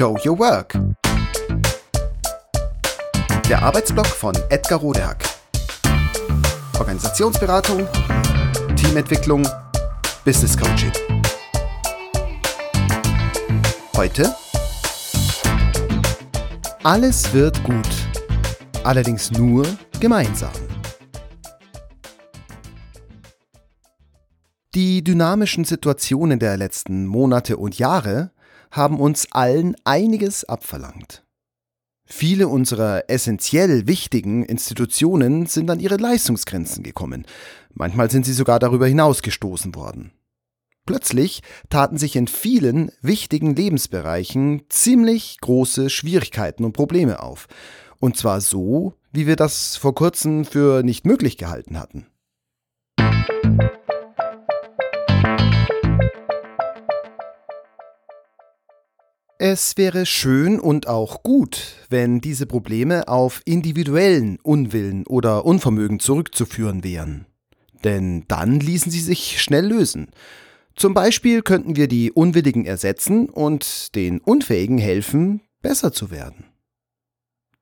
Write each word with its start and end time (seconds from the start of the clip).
Show 0.00 0.16
Your 0.24 0.38
Work. 0.38 0.78
Der 3.50 3.62
Arbeitsblock 3.62 4.06
von 4.06 4.34
Edgar 4.48 4.78
Rodehack. 4.78 5.22
Organisationsberatung, 6.78 7.86
Teamentwicklung, 8.76 9.46
Business 10.24 10.56
Coaching. 10.56 10.90
Heute 13.94 14.34
Alles 16.82 17.30
wird 17.34 17.62
gut. 17.64 17.86
Allerdings 18.82 19.30
nur 19.32 19.66
gemeinsam. 20.00 20.52
Die 24.74 25.04
dynamischen 25.04 25.66
Situationen 25.66 26.38
der 26.38 26.56
letzten 26.56 27.06
Monate 27.06 27.58
und 27.58 27.78
Jahre 27.78 28.30
haben 28.70 29.00
uns 29.00 29.28
allen 29.32 29.76
einiges 29.84 30.44
abverlangt. 30.44 31.24
Viele 32.04 32.48
unserer 32.48 33.04
essentiell 33.08 33.86
wichtigen 33.86 34.44
Institutionen 34.44 35.46
sind 35.46 35.70
an 35.70 35.78
ihre 35.78 35.96
Leistungsgrenzen 35.96 36.82
gekommen. 36.82 37.24
Manchmal 37.72 38.10
sind 38.10 38.26
sie 38.26 38.32
sogar 38.32 38.58
darüber 38.58 38.88
hinausgestoßen 38.88 39.74
worden. 39.76 40.12
Plötzlich 40.86 41.42
taten 41.68 41.98
sich 41.98 42.16
in 42.16 42.26
vielen 42.26 42.90
wichtigen 43.00 43.54
Lebensbereichen 43.54 44.62
ziemlich 44.68 45.38
große 45.40 45.88
Schwierigkeiten 45.88 46.64
und 46.64 46.72
Probleme 46.72 47.22
auf. 47.22 47.46
Und 48.00 48.16
zwar 48.16 48.40
so, 48.40 48.94
wie 49.12 49.28
wir 49.28 49.36
das 49.36 49.76
vor 49.76 49.94
kurzem 49.94 50.44
für 50.44 50.82
nicht 50.82 51.06
möglich 51.06 51.36
gehalten 51.36 51.78
hatten. 51.78 52.06
Es 59.42 59.78
wäre 59.78 60.04
schön 60.04 60.60
und 60.60 60.86
auch 60.86 61.22
gut, 61.22 61.62
wenn 61.88 62.20
diese 62.20 62.44
Probleme 62.44 63.08
auf 63.08 63.40
individuellen 63.46 64.38
Unwillen 64.42 65.06
oder 65.06 65.46
Unvermögen 65.46 65.98
zurückzuführen 65.98 66.84
wären. 66.84 67.24
Denn 67.82 68.26
dann 68.28 68.60
ließen 68.60 68.92
sie 68.92 69.00
sich 69.00 69.40
schnell 69.40 69.66
lösen. 69.66 70.10
Zum 70.76 70.92
Beispiel 70.92 71.40
könnten 71.40 71.74
wir 71.74 71.88
die 71.88 72.12
Unwilligen 72.12 72.66
ersetzen 72.66 73.30
und 73.30 73.94
den 73.94 74.18
Unfähigen 74.20 74.76
helfen, 74.76 75.40
besser 75.62 75.90
zu 75.90 76.10
werden. 76.10 76.44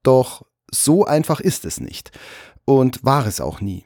Doch 0.03 0.47
so 0.73 1.05
einfach 1.05 1.39
ist 1.39 1.65
es 1.65 1.79
nicht 1.79 2.11
und 2.65 3.05
war 3.05 3.25
es 3.25 3.41
auch 3.41 3.61
nie. 3.61 3.85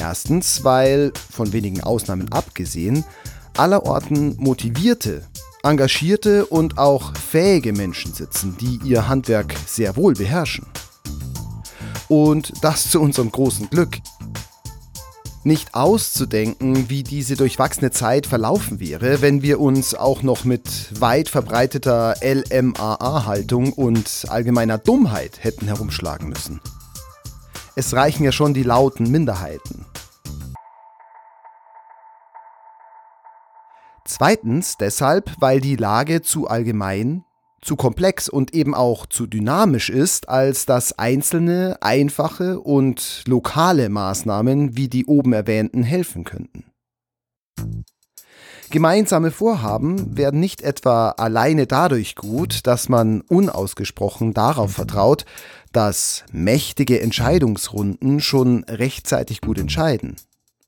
Erstens, 0.00 0.64
weil, 0.64 1.12
von 1.30 1.52
wenigen 1.52 1.82
Ausnahmen 1.82 2.32
abgesehen, 2.32 3.04
allerorten 3.56 4.36
motivierte, 4.38 5.26
engagierte 5.62 6.46
und 6.46 6.78
auch 6.78 7.16
fähige 7.16 7.72
Menschen 7.72 8.12
sitzen, 8.12 8.56
die 8.58 8.80
ihr 8.84 9.08
Handwerk 9.08 9.54
sehr 9.66 9.96
wohl 9.96 10.14
beherrschen. 10.14 10.66
Und 12.08 12.52
das 12.62 12.90
zu 12.90 13.00
unserem 13.00 13.30
großen 13.30 13.70
Glück. 13.70 13.98
Nicht 15.42 15.74
auszudenken, 15.74 16.90
wie 16.90 17.02
diese 17.02 17.34
durchwachsene 17.34 17.90
Zeit 17.90 18.26
verlaufen 18.26 18.78
wäre, 18.78 19.22
wenn 19.22 19.40
wir 19.40 19.58
uns 19.58 19.94
auch 19.94 20.22
noch 20.22 20.44
mit 20.44 21.00
weit 21.00 21.30
verbreiteter 21.30 22.16
LMAA-Haltung 22.22 23.72
und 23.72 24.26
allgemeiner 24.28 24.76
Dummheit 24.76 25.42
hätten 25.42 25.66
herumschlagen 25.66 26.28
müssen. 26.28 26.60
Es 27.74 27.94
reichen 27.94 28.24
ja 28.24 28.32
schon 28.32 28.52
die 28.52 28.64
lauten 28.64 29.10
Minderheiten. 29.10 29.86
Zweitens 34.20 34.76
deshalb, 34.76 35.32
weil 35.40 35.62
die 35.62 35.76
Lage 35.76 36.20
zu 36.20 36.46
allgemein, 36.46 37.24
zu 37.62 37.74
komplex 37.74 38.28
und 38.28 38.52
eben 38.52 38.74
auch 38.74 39.06
zu 39.06 39.26
dynamisch 39.26 39.88
ist, 39.88 40.28
als 40.28 40.66
dass 40.66 40.98
einzelne, 40.98 41.78
einfache 41.80 42.60
und 42.60 43.22
lokale 43.26 43.88
Maßnahmen 43.88 44.76
wie 44.76 44.88
die 44.88 45.06
oben 45.06 45.32
erwähnten 45.32 45.82
helfen 45.82 46.24
könnten. 46.24 46.66
Gemeinsame 48.68 49.30
Vorhaben 49.30 50.18
werden 50.18 50.38
nicht 50.38 50.60
etwa 50.60 51.12
alleine 51.12 51.66
dadurch 51.66 52.14
gut, 52.14 52.66
dass 52.66 52.90
man 52.90 53.22
unausgesprochen 53.22 54.34
darauf 54.34 54.72
vertraut, 54.72 55.24
dass 55.72 56.24
mächtige 56.30 57.00
Entscheidungsrunden 57.00 58.20
schon 58.20 58.64
rechtzeitig 58.64 59.40
gut 59.40 59.58
entscheiden 59.58 60.16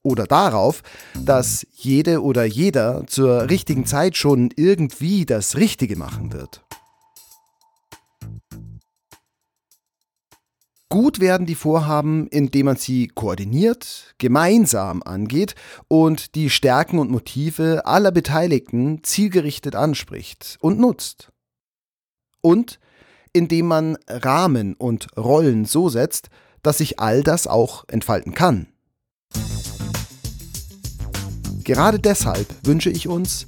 oder 0.03 0.27
darauf, 0.27 0.83
dass 1.15 1.67
jede 1.73 2.23
oder 2.23 2.45
jeder 2.45 3.05
zur 3.07 3.49
richtigen 3.49 3.87
Zeit 3.87 4.17
schon 4.17 4.51
irgendwie 4.57 5.27
das 5.27 5.57
Richtige 5.57 5.97
machen 5.97 6.33
wird. 6.33 6.63
Gut 10.93 11.21
werden 11.21 11.47
die 11.47 11.55
Vorhaben, 11.55 12.27
indem 12.29 12.67
man 12.67 12.77
sie 12.77 13.09
koordiniert, 13.09 14.15
gemeinsam 14.19 15.03
angeht 15.03 15.55
und 15.89 16.35
die 16.35 16.51
Stärken 16.51 16.99
und 16.99 17.11
Motive 17.11 17.87
aller 17.87 18.11
Beteiligten 18.11 19.03
zielgerichtet 19.03 19.75
anspricht 19.75 20.59
und 20.61 20.79
nutzt. 20.79 21.33
Und 22.43 22.79
indem 23.33 23.69
man 23.69 23.97
Rahmen 24.07 24.75
und 24.75 25.17
Rollen 25.17 25.65
so 25.65 25.89
setzt, 25.89 26.29
dass 26.63 26.79
sich 26.79 27.01
all 27.01 27.23
das 27.23 27.47
auch 27.47 27.85
entfalten 27.89 28.35
kann. 28.35 28.72
Gerade 31.65 31.99
deshalb 31.99 32.47
wünsche 32.65 32.91
ich 32.91 33.09
uns, 33.09 33.47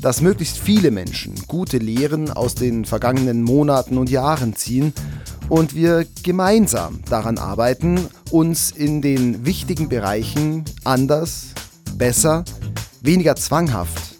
dass 0.00 0.20
möglichst 0.20 0.58
viele 0.58 0.90
Menschen 0.90 1.34
gute 1.46 1.78
Lehren 1.78 2.30
aus 2.30 2.54
den 2.54 2.84
vergangenen 2.84 3.42
Monaten 3.42 3.96
und 3.96 4.10
Jahren 4.10 4.54
ziehen 4.54 4.92
und 5.48 5.74
wir 5.74 6.06
gemeinsam 6.22 7.00
daran 7.08 7.38
arbeiten, 7.38 8.08
uns 8.30 8.70
in 8.70 9.02
den 9.02 9.44
wichtigen 9.46 9.88
Bereichen 9.88 10.64
anders, 10.84 11.46
besser, 11.96 12.44
weniger 13.00 13.36
zwanghaft, 13.36 14.16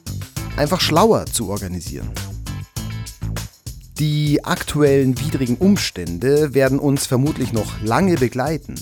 einfach 0.56 0.80
schlauer 0.80 1.26
zu 1.26 1.48
organisieren. 1.48 2.10
Die 3.98 4.44
aktuellen 4.44 5.18
widrigen 5.20 5.56
Umstände 5.56 6.52
werden 6.52 6.78
uns 6.78 7.06
vermutlich 7.06 7.52
noch 7.52 7.80
lange 7.82 8.16
begleiten. 8.16 8.74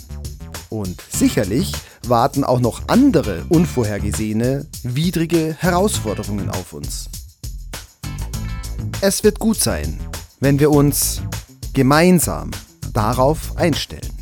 Und 0.71 1.03
sicherlich 1.11 1.73
warten 2.09 2.45
auch 2.45 2.61
noch 2.61 2.83
andere 2.89 3.45
unvorhergesehene, 3.49 4.67
widrige 4.83 5.57
Herausforderungen 5.59 6.51
auf 6.51 6.73
uns. 6.73 7.09
Es 9.01 9.25
wird 9.25 9.39
gut 9.39 9.59
sein, 9.59 9.99
wenn 10.41 10.59
wir 10.59 10.71
uns 10.71 11.23
gemeinsam 11.73 12.51
darauf 12.93 13.57
einstellen. 13.57 14.13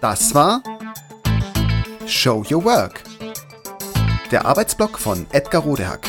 Das 0.00 0.32
war 0.32 0.62
Show 2.06 2.44
Your 2.48 2.64
Work, 2.64 3.02
der 4.30 4.44
Arbeitsblock 4.46 4.96
von 4.98 5.26
Edgar 5.32 5.62
Rodehack. 5.62 6.08